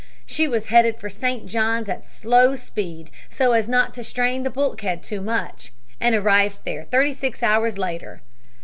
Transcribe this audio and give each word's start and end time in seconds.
She 0.25 0.47
was 0.47 0.69
headed 0.69 0.97
for 0.97 1.09
St. 1.11 1.45
John's 1.45 1.87
at 1.87 2.03
slow 2.07 2.55
speed, 2.55 3.11
so 3.29 3.51
as 3.51 3.69
not 3.69 3.93
to 3.93 4.03
strain 4.03 4.41
the 4.41 4.49
bulkhead 4.49 5.03
too 5.03 5.21
much, 5.21 5.71
and 5.99 6.15
arrived 6.15 6.57
there 6.65 6.85
thirty 6.85 7.13
six 7.13 7.43
hours 7.43 7.77
later. 7.77 8.23